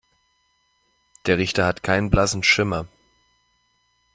Der 1.27 1.37
Richter 1.37 1.67
hat 1.67 1.83
keinen 1.83 2.09
blassen 2.09 2.41
Schimmer. 2.41 2.87